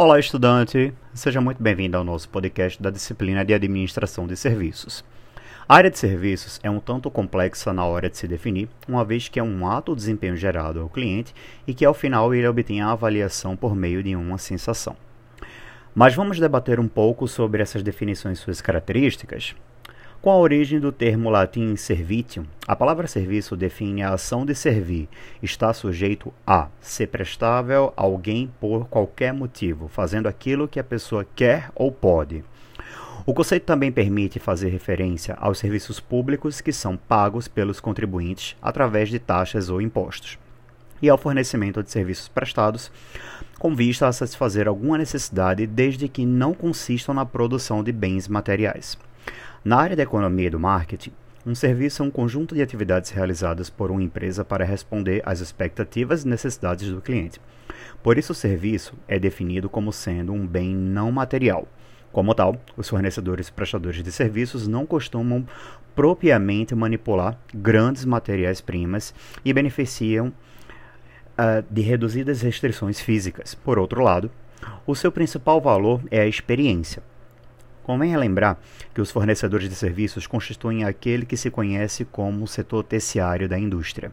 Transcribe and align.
Olá, 0.00 0.16
estudante! 0.16 0.94
Seja 1.12 1.40
muito 1.40 1.60
bem-vindo 1.60 1.96
ao 1.96 2.04
nosso 2.04 2.28
podcast 2.28 2.80
da 2.80 2.88
disciplina 2.88 3.44
de 3.44 3.52
Administração 3.52 4.28
de 4.28 4.36
Serviços. 4.36 5.04
A 5.68 5.74
área 5.74 5.90
de 5.90 5.98
serviços 5.98 6.60
é 6.62 6.70
um 6.70 6.78
tanto 6.78 7.10
complexa 7.10 7.72
na 7.72 7.84
hora 7.84 8.08
de 8.08 8.16
se 8.16 8.28
definir, 8.28 8.68
uma 8.86 9.04
vez 9.04 9.28
que 9.28 9.40
é 9.40 9.42
um 9.42 9.66
ato 9.66 9.90
de 9.90 9.96
desempenho 9.96 10.36
gerado 10.36 10.78
ao 10.80 10.88
cliente 10.88 11.34
e 11.66 11.74
que 11.74 11.84
ao 11.84 11.92
final 11.92 12.32
ele 12.32 12.46
obtém 12.46 12.80
a 12.80 12.92
avaliação 12.92 13.56
por 13.56 13.74
meio 13.74 14.00
de 14.00 14.14
uma 14.14 14.38
sensação. 14.38 14.94
Mas 15.92 16.14
vamos 16.14 16.38
debater 16.38 16.78
um 16.78 16.86
pouco 16.86 17.26
sobre 17.26 17.60
essas 17.60 17.82
definições 17.82 18.38
e 18.38 18.42
suas 18.42 18.60
características? 18.60 19.56
Com 20.20 20.32
a 20.32 20.36
origem 20.36 20.80
do 20.80 20.90
termo 20.90 21.30
latim 21.30 21.76
servitium, 21.76 22.44
a 22.66 22.74
palavra 22.74 23.06
serviço 23.06 23.56
define 23.56 24.02
a 24.02 24.14
ação 24.14 24.44
de 24.44 24.52
servir, 24.52 25.08
está 25.40 25.72
sujeito 25.72 26.34
a 26.44 26.66
ser 26.80 27.06
prestável 27.06 27.92
a 27.96 28.02
alguém 28.02 28.50
por 28.58 28.88
qualquer 28.88 29.32
motivo, 29.32 29.86
fazendo 29.86 30.26
aquilo 30.26 30.66
que 30.66 30.80
a 30.80 30.84
pessoa 30.84 31.24
quer 31.36 31.70
ou 31.72 31.92
pode. 31.92 32.42
O 33.24 33.32
conceito 33.32 33.62
também 33.62 33.92
permite 33.92 34.40
fazer 34.40 34.70
referência 34.70 35.36
aos 35.38 35.58
serviços 35.58 36.00
públicos 36.00 36.60
que 36.60 36.72
são 36.72 36.96
pagos 36.96 37.46
pelos 37.46 37.78
contribuintes 37.78 38.56
através 38.60 39.10
de 39.10 39.20
taxas 39.20 39.70
ou 39.70 39.80
impostos, 39.80 40.36
e 41.00 41.08
ao 41.08 41.16
fornecimento 41.16 41.80
de 41.80 41.92
serviços 41.92 42.26
prestados 42.26 42.90
com 43.56 43.72
vista 43.72 44.08
a 44.08 44.12
satisfazer 44.12 44.66
alguma 44.66 44.98
necessidade 44.98 45.64
desde 45.64 46.08
que 46.08 46.26
não 46.26 46.54
consistam 46.54 47.14
na 47.14 47.24
produção 47.24 47.84
de 47.84 47.92
bens 47.92 48.26
materiais. 48.26 48.98
Na 49.64 49.76
área 49.76 49.96
da 49.96 50.04
economia 50.04 50.46
e 50.46 50.50
do 50.50 50.60
marketing, 50.60 51.10
um 51.44 51.52
serviço 51.52 52.02
é 52.02 52.06
um 52.06 52.10
conjunto 52.10 52.54
de 52.54 52.62
atividades 52.62 53.10
realizadas 53.10 53.68
por 53.68 53.90
uma 53.90 54.02
empresa 54.02 54.44
para 54.44 54.64
responder 54.64 55.20
às 55.26 55.40
expectativas 55.40 56.22
e 56.22 56.28
necessidades 56.28 56.88
do 56.88 57.00
cliente. 57.00 57.40
Por 58.00 58.16
isso, 58.16 58.32
o 58.32 58.36
serviço 58.36 58.94
é 59.08 59.18
definido 59.18 59.68
como 59.68 59.92
sendo 59.92 60.32
um 60.32 60.46
bem 60.46 60.74
não 60.74 61.10
material. 61.10 61.66
Como 62.12 62.34
tal, 62.34 62.56
os 62.76 62.88
fornecedores 62.88 63.48
e 63.48 63.52
prestadores 63.52 64.02
de 64.02 64.12
serviços 64.12 64.68
não 64.68 64.86
costumam 64.86 65.44
propriamente 65.94 66.72
manipular 66.74 67.36
grandes 67.52 68.04
matérias-primas 68.04 69.12
e 69.44 69.52
beneficiam 69.52 70.28
uh, 70.28 71.64
de 71.68 71.82
reduzidas 71.82 72.42
restrições 72.42 73.00
físicas. 73.00 73.54
Por 73.54 73.76
outro 73.76 74.02
lado, 74.02 74.30
o 74.86 74.94
seu 74.94 75.10
principal 75.10 75.60
valor 75.60 76.00
é 76.12 76.20
a 76.20 76.26
experiência 76.26 77.02
Convém 77.88 78.10
relembrar 78.10 78.58
que 78.92 79.00
os 79.00 79.10
fornecedores 79.10 79.66
de 79.66 79.74
serviços 79.74 80.26
constituem 80.26 80.84
aquele 80.84 81.24
que 81.24 81.38
se 81.38 81.50
conhece 81.50 82.04
como 82.04 82.44
o 82.44 82.46
setor 82.46 82.84
terciário 82.84 83.48
da 83.48 83.58
indústria. 83.58 84.12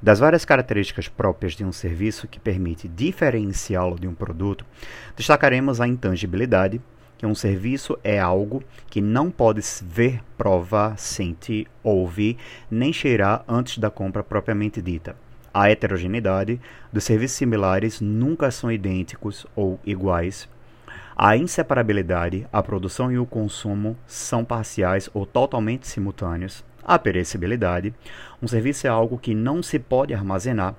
Das 0.00 0.18
várias 0.18 0.46
características 0.46 1.08
próprias 1.08 1.52
de 1.52 1.62
um 1.62 1.72
serviço 1.72 2.26
que 2.26 2.40
permite 2.40 2.88
diferenciá-lo 2.88 4.00
de 4.00 4.08
um 4.08 4.14
produto, 4.14 4.64
destacaremos 5.14 5.78
a 5.78 5.86
intangibilidade, 5.86 6.80
que 7.18 7.26
um 7.26 7.34
serviço 7.34 7.98
é 8.02 8.18
algo 8.18 8.64
que 8.88 9.02
não 9.02 9.30
pode 9.30 9.60
ver, 9.82 10.22
provar, 10.38 10.98
sentir, 10.98 11.66
ouvir, 11.82 12.38
nem 12.70 12.94
cheirar 12.94 13.44
antes 13.46 13.76
da 13.76 13.90
compra 13.90 14.24
propriamente 14.24 14.80
dita. 14.80 15.14
A 15.52 15.68
heterogeneidade 15.68 16.58
dos 16.90 17.04
serviços 17.04 17.36
similares 17.36 18.00
nunca 18.00 18.50
são 18.50 18.72
idênticos 18.72 19.46
ou 19.54 19.78
iguais, 19.84 20.48
a 21.16 21.36
inseparabilidade, 21.36 22.46
a 22.52 22.62
produção 22.62 23.12
e 23.12 23.18
o 23.18 23.26
consumo 23.26 23.96
são 24.06 24.44
parciais 24.44 25.10
ou 25.12 25.26
totalmente 25.26 25.86
simultâneos. 25.86 26.64
A 26.82 26.98
perecibilidade, 26.98 27.94
um 28.42 28.48
serviço 28.48 28.86
é 28.86 28.90
algo 28.90 29.18
que 29.18 29.34
não 29.34 29.62
se 29.62 29.78
pode 29.78 30.14
armazenar. 30.14 30.74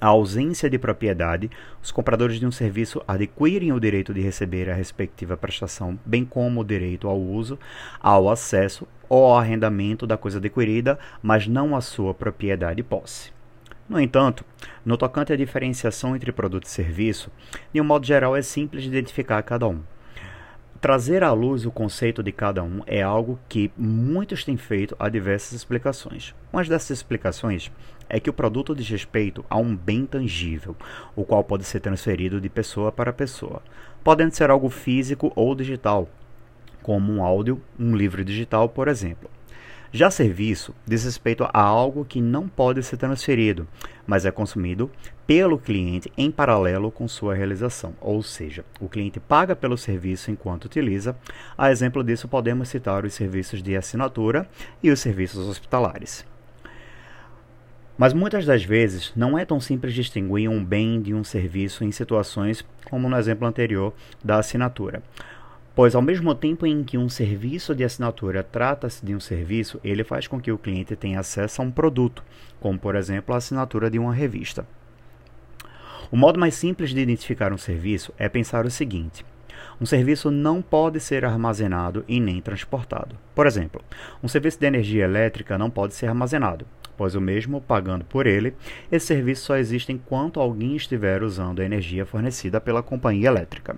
A 0.00 0.06
ausência 0.06 0.70
de 0.70 0.78
propriedade, 0.78 1.50
os 1.82 1.90
compradores 1.90 2.38
de 2.38 2.46
um 2.46 2.52
serviço 2.52 3.02
adquirem 3.06 3.72
o 3.72 3.80
direito 3.80 4.14
de 4.14 4.20
receber 4.20 4.70
a 4.70 4.74
respectiva 4.74 5.36
prestação, 5.36 5.98
bem 6.04 6.24
como 6.24 6.60
o 6.60 6.64
direito 6.64 7.08
ao 7.08 7.20
uso, 7.20 7.58
ao 8.00 8.30
acesso 8.30 8.86
ou 9.08 9.24
ao 9.24 9.38
arrendamento 9.38 10.06
da 10.06 10.16
coisa 10.16 10.38
adquirida, 10.38 10.98
mas 11.20 11.46
não 11.48 11.74
a 11.74 11.80
sua 11.80 12.14
propriedade 12.14 12.80
e 12.80 12.84
posse. 12.84 13.32
No 13.88 14.00
entanto, 14.00 14.44
no 14.84 14.96
tocante 14.96 15.32
à 15.32 15.36
diferenciação 15.36 16.14
entre 16.14 16.32
produto 16.32 16.64
e 16.64 16.70
serviço, 16.70 17.30
de 17.72 17.80
um 17.80 17.84
modo 17.84 18.06
geral 18.06 18.36
é 18.36 18.42
simples 18.42 18.82
de 18.82 18.88
identificar 18.88 19.42
cada 19.42 19.66
um. 19.68 19.80
Trazer 20.80 21.24
à 21.24 21.32
luz 21.32 21.66
o 21.66 21.72
conceito 21.72 22.22
de 22.22 22.30
cada 22.30 22.62
um 22.62 22.82
é 22.86 23.02
algo 23.02 23.38
que 23.48 23.72
muitos 23.76 24.44
têm 24.44 24.56
feito 24.56 24.94
a 24.96 25.08
diversas 25.08 25.52
explicações. 25.52 26.34
Uma 26.52 26.62
dessas 26.62 26.90
explicações 26.98 27.72
é 28.08 28.20
que 28.20 28.30
o 28.30 28.32
produto 28.32 28.76
diz 28.76 28.88
respeito 28.88 29.44
a 29.50 29.58
um 29.58 29.74
bem 29.74 30.06
tangível, 30.06 30.76
o 31.16 31.24
qual 31.24 31.42
pode 31.42 31.64
ser 31.64 31.80
transferido 31.80 32.40
de 32.40 32.48
pessoa 32.48 32.92
para 32.92 33.12
pessoa, 33.12 33.60
podendo 34.04 34.34
ser 34.34 34.50
algo 34.50 34.70
físico 34.70 35.32
ou 35.34 35.52
digital, 35.54 36.08
como 36.80 37.12
um 37.12 37.24
áudio, 37.24 37.60
um 37.78 37.96
livro 37.96 38.24
digital, 38.24 38.68
por 38.68 38.86
exemplo. 38.86 39.28
Já 39.90 40.10
serviço 40.10 40.74
diz 40.86 41.04
respeito 41.04 41.44
a 41.44 41.60
algo 41.62 42.04
que 42.04 42.20
não 42.20 42.46
pode 42.46 42.82
ser 42.82 42.98
transferido, 42.98 43.66
mas 44.06 44.26
é 44.26 44.30
consumido 44.30 44.90
pelo 45.26 45.58
cliente 45.58 46.12
em 46.14 46.30
paralelo 46.30 46.90
com 46.90 47.08
sua 47.08 47.34
realização. 47.34 47.94
Ou 47.98 48.22
seja, 48.22 48.66
o 48.78 48.88
cliente 48.88 49.18
paga 49.18 49.56
pelo 49.56 49.78
serviço 49.78 50.30
enquanto 50.30 50.66
utiliza. 50.66 51.16
A 51.56 51.70
exemplo 51.70 52.04
disso, 52.04 52.28
podemos 52.28 52.68
citar 52.68 53.06
os 53.06 53.14
serviços 53.14 53.62
de 53.62 53.76
assinatura 53.76 54.46
e 54.82 54.90
os 54.90 55.00
serviços 55.00 55.48
hospitalares. 55.48 56.22
Mas 57.96 58.12
muitas 58.12 58.44
das 58.44 58.62
vezes 58.62 59.10
não 59.16 59.38
é 59.38 59.44
tão 59.44 59.58
simples 59.58 59.94
distinguir 59.94 60.50
um 60.50 60.62
bem 60.62 61.00
de 61.00 61.14
um 61.14 61.24
serviço 61.24 61.82
em 61.82 61.90
situações 61.90 62.64
como 62.90 63.08
no 63.08 63.16
exemplo 63.16 63.48
anterior 63.48 63.92
da 64.22 64.38
assinatura 64.38 65.02
pois 65.78 65.94
ao 65.94 66.02
mesmo 66.02 66.34
tempo 66.34 66.66
em 66.66 66.82
que 66.82 66.98
um 66.98 67.08
serviço 67.08 67.72
de 67.72 67.84
assinatura 67.84 68.42
trata-se 68.42 69.06
de 69.06 69.14
um 69.14 69.20
serviço, 69.20 69.78
ele 69.84 70.02
faz 70.02 70.26
com 70.26 70.40
que 70.40 70.50
o 70.50 70.58
cliente 70.58 70.96
tenha 70.96 71.20
acesso 71.20 71.62
a 71.62 71.64
um 71.64 71.70
produto, 71.70 72.24
como 72.58 72.76
por 72.76 72.96
exemplo 72.96 73.32
a 73.32 73.38
assinatura 73.38 73.88
de 73.88 73.96
uma 73.96 74.12
revista. 74.12 74.66
O 76.10 76.16
modo 76.16 76.36
mais 76.36 76.56
simples 76.56 76.90
de 76.90 76.98
identificar 76.98 77.52
um 77.52 77.56
serviço 77.56 78.12
é 78.18 78.28
pensar 78.28 78.66
o 78.66 78.70
seguinte: 78.72 79.24
um 79.80 79.86
serviço 79.86 80.32
não 80.32 80.60
pode 80.60 80.98
ser 80.98 81.24
armazenado 81.24 82.04
e 82.08 82.18
nem 82.18 82.40
transportado. 82.40 83.14
Por 83.32 83.46
exemplo, 83.46 83.80
um 84.20 84.26
serviço 84.26 84.58
de 84.58 84.66
energia 84.66 85.04
elétrica 85.04 85.56
não 85.56 85.70
pode 85.70 85.94
ser 85.94 86.08
armazenado, 86.08 86.66
pois 86.96 87.14
o 87.14 87.20
mesmo 87.20 87.60
pagando 87.60 88.04
por 88.04 88.26
ele, 88.26 88.52
esse 88.90 89.06
serviço 89.06 89.44
só 89.44 89.56
existe 89.56 89.92
enquanto 89.92 90.40
alguém 90.40 90.74
estiver 90.74 91.22
usando 91.22 91.60
a 91.60 91.64
energia 91.64 92.04
fornecida 92.04 92.60
pela 92.60 92.82
companhia 92.82 93.28
elétrica. 93.28 93.76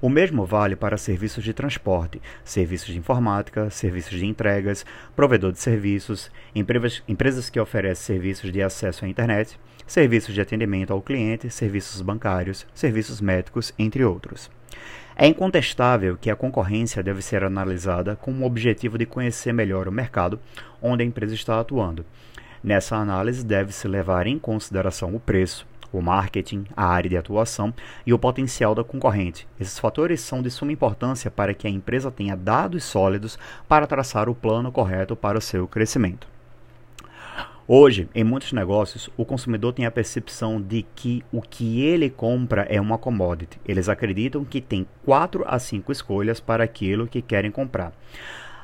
O 0.00 0.08
mesmo 0.08 0.46
vale 0.46 0.76
para 0.76 0.96
serviços 0.96 1.42
de 1.42 1.52
transporte, 1.52 2.22
serviços 2.44 2.86
de 2.86 2.98
informática, 2.98 3.68
serviços 3.68 4.16
de 4.16 4.24
entregas, 4.24 4.86
provedor 5.16 5.50
de 5.50 5.58
serviços, 5.58 6.30
empresas, 6.54 7.50
que 7.50 7.58
oferecem 7.58 8.14
serviços 8.14 8.52
de 8.52 8.62
acesso 8.62 9.04
à 9.04 9.08
internet, 9.08 9.58
serviços 9.88 10.32
de 10.32 10.40
atendimento 10.40 10.92
ao 10.92 11.02
cliente, 11.02 11.50
serviços 11.50 12.00
bancários, 12.00 12.64
serviços 12.72 13.20
médicos, 13.20 13.74
entre 13.76 14.04
outros. 14.04 14.48
É 15.16 15.26
incontestável 15.26 16.16
que 16.16 16.30
a 16.30 16.36
concorrência 16.36 17.02
deve 17.02 17.20
ser 17.20 17.42
analisada 17.42 18.14
com 18.14 18.30
o 18.30 18.44
objetivo 18.44 18.96
de 18.96 19.04
conhecer 19.04 19.52
melhor 19.52 19.88
o 19.88 19.92
mercado 19.92 20.38
onde 20.80 21.02
a 21.02 21.06
empresa 21.06 21.34
está 21.34 21.58
atuando. 21.58 22.06
Nessa 22.62 22.94
análise, 22.94 23.44
deve-se 23.44 23.88
levar 23.88 24.28
em 24.28 24.38
consideração 24.38 25.12
o 25.16 25.18
preço, 25.18 25.66
o 25.92 26.00
marketing, 26.00 26.64
a 26.76 26.86
área 26.86 27.10
de 27.10 27.16
atuação 27.16 27.72
e 28.06 28.12
o 28.12 28.18
potencial 28.18 28.74
da 28.74 28.84
concorrente. 28.84 29.46
Esses 29.58 29.78
fatores 29.78 30.20
são 30.20 30.42
de 30.42 30.50
suma 30.50 30.72
importância 30.72 31.30
para 31.30 31.54
que 31.54 31.66
a 31.66 31.70
empresa 31.70 32.10
tenha 32.10 32.36
dados 32.36 32.84
sólidos 32.84 33.38
para 33.66 33.86
traçar 33.86 34.28
o 34.28 34.34
plano 34.34 34.72
correto 34.72 35.16
para 35.16 35.38
o 35.38 35.42
seu 35.42 35.66
crescimento. 35.66 36.26
Hoje, 37.70 38.08
em 38.14 38.24
muitos 38.24 38.50
negócios, 38.54 39.10
o 39.14 39.26
consumidor 39.26 39.74
tem 39.74 39.84
a 39.84 39.90
percepção 39.90 40.58
de 40.58 40.86
que 40.96 41.22
o 41.30 41.42
que 41.42 41.82
ele 41.82 42.08
compra 42.08 42.62
é 42.62 42.80
uma 42.80 42.96
commodity. 42.96 43.60
Eles 43.62 43.90
acreditam 43.90 44.42
que 44.42 44.58
tem 44.58 44.86
4 45.04 45.44
a 45.46 45.58
5 45.58 45.92
escolhas 45.92 46.40
para 46.40 46.64
aquilo 46.64 47.06
que 47.06 47.20
querem 47.20 47.50
comprar. 47.50 47.92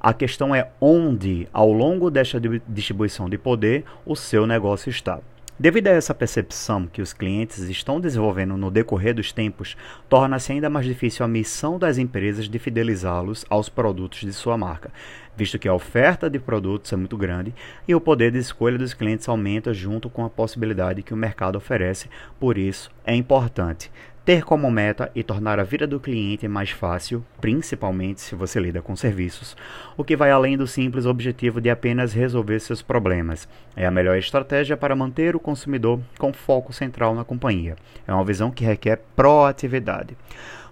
A 0.00 0.14
questão 0.14 0.54
é 0.54 0.70
onde, 0.80 1.46
ao 1.52 1.70
longo 1.72 2.10
desta 2.10 2.40
distribuição 2.66 3.28
de 3.28 3.36
poder, 3.36 3.84
o 4.06 4.16
seu 4.16 4.46
negócio 4.46 4.88
está. 4.88 5.20
Devido 5.58 5.88
a 5.88 5.92
essa 5.92 6.14
percepção 6.14 6.86
que 6.86 7.00
os 7.00 7.14
clientes 7.14 7.60
estão 7.60 7.98
desenvolvendo 7.98 8.58
no 8.58 8.70
decorrer 8.70 9.14
dos 9.14 9.32
tempos, 9.32 9.74
torna-se 10.06 10.52
ainda 10.52 10.68
mais 10.68 10.84
difícil 10.84 11.24
a 11.24 11.28
missão 11.28 11.78
das 11.78 11.96
empresas 11.96 12.46
de 12.46 12.58
fidelizá-los 12.58 13.42
aos 13.48 13.70
produtos 13.70 14.20
de 14.20 14.34
sua 14.34 14.58
marca, 14.58 14.92
visto 15.34 15.58
que 15.58 15.66
a 15.66 15.72
oferta 15.72 16.28
de 16.28 16.38
produtos 16.38 16.92
é 16.92 16.96
muito 16.96 17.16
grande 17.16 17.54
e 17.88 17.94
o 17.94 18.00
poder 18.02 18.32
de 18.32 18.38
escolha 18.38 18.76
dos 18.76 18.92
clientes 18.92 19.26
aumenta 19.30 19.72
junto 19.72 20.10
com 20.10 20.26
a 20.26 20.30
possibilidade 20.30 21.02
que 21.02 21.14
o 21.14 21.16
mercado 21.16 21.56
oferece. 21.56 22.10
Por 22.38 22.58
isso, 22.58 22.90
é 23.02 23.14
importante 23.14 23.90
ter 24.26 24.42
como 24.42 24.68
meta 24.68 25.08
e 25.14 25.22
tornar 25.22 25.60
a 25.60 25.62
vida 25.62 25.86
do 25.86 26.00
cliente 26.00 26.48
mais 26.48 26.70
fácil, 26.70 27.24
principalmente 27.40 28.20
se 28.20 28.34
você 28.34 28.58
lida 28.58 28.82
com 28.82 28.96
serviços, 28.96 29.56
o 29.96 30.02
que 30.02 30.16
vai 30.16 30.32
além 30.32 30.56
do 30.56 30.66
simples 30.66 31.06
objetivo 31.06 31.60
de 31.60 31.70
apenas 31.70 32.12
resolver 32.12 32.58
seus 32.58 32.82
problemas. 32.82 33.48
É 33.76 33.86
a 33.86 33.90
melhor 33.90 34.18
estratégia 34.18 34.76
para 34.76 34.96
manter 34.96 35.36
o 35.36 35.40
consumidor 35.40 36.00
com 36.18 36.32
foco 36.32 36.72
central 36.72 37.14
na 37.14 37.22
companhia. 37.22 37.76
É 38.04 38.12
uma 38.12 38.24
visão 38.24 38.50
que 38.50 38.64
requer 38.64 39.00
proatividade. 39.14 40.16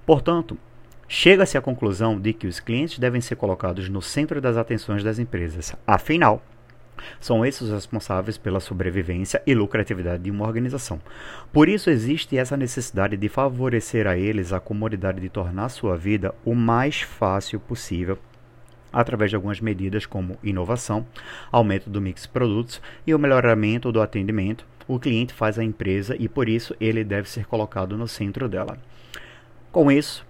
Portanto, 0.04 0.58
chega-se 1.06 1.56
à 1.56 1.60
conclusão 1.60 2.20
de 2.20 2.32
que 2.32 2.48
os 2.48 2.58
clientes 2.58 2.98
devem 2.98 3.20
ser 3.20 3.36
colocados 3.36 3.88
no 3.88 4.02
centro 4.02 4.40
das 4.40 4.56
atenções 4.56 5.04
das 5.04 5.20
empresas. 5.20 5.76
Afinal, 5.86 6.42
são 7.20 7.44
esses 7.44 7.62
os 7.62 7.70
responsáveis 7.70 8.38
pela 8.38 8.60
sobrevivência 8.60 9.42
e 9.46 9.54
lucratividade 9.54 10.22
de 10.22 10.30
uma 10.30 10.46
organização. 10.46 11.00
Por 11.52 11.68
isso 11.68 11.90
existe 11.90 12.36
essa 12.36 12.56
necessidade 12.56 13.16
de 13.16 13.28
favorecer 13.28 14.06
a 14.06 14.16
eles 14.16 14.52
a 14.52 14.60
comodidade 14.60 15.20
de 15.20 15.28
tornar 15.28 15.68
sua 15.68 15.96
vida 15.96 16.34
o 16.44 16.54
mais 16.54 17.00
fácil 17.00 17.58
possível 17.60 18.18
através 18.92 19.30
de 19.30 19.36
algumas 19.36 19.60
medidas 19.60 20.06
como 20.06 20.38
inovação, 20.42 21.04
aumento 21.50 21.90
do 21.90 22.00
mix 22.00 22.22
de 22.22 22.28
produtos 22.28 22.80
e 23.04 23.12
o 23.12 23.18
melhoramento 23.18 23.90
do 23.90 24.00
atendimento. 24.00 24.64
O 24.86 25.00
cliente 25.00 25.34
faz 25.34 25.58
a 25.58 25.64
empresa 25.64 26.14
e 26.18 26.28
por 26.28 26.48
isso 26.48 26.76
ele 26.80 27.02
deve 27.02 27.28
ser 27.28 27.46
colocado 27.46 27.96
no 27.96 28.06
centro 28.06 28.48
dela. 28.48 28.78
Com 29.72 29.90
isso, 29.90 30.24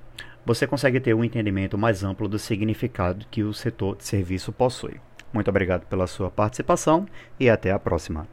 você 0.47 0.67
consegue 0.67 1.01
ter 1.01 1.15
um 1.15 1.25
entendimento 1.25 1.77
mais 1.77 2.03
amplo 2.03 2.29
do 2.29 2.39
significado 2.39 3.27
que 3.31 3.43
o 3.43 3.53
setor 3.53 3.97
de 3.97 4.05
serviço 4.05 4.53
possui. 4.53 5.01
Muito 5.35 5.49
obrigado 5.49 5.85
pela 5.87 6.07
sua 6.07 6.31
participação 6.31 7.07
e 7.41 7.51
até 7.51 7.73
a 7.73 7.79
próxima. 7.79 8.29